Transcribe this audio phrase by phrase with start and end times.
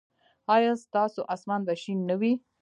[0.55, 2.33] ایا ستاسو اسمان به شین نه وي؟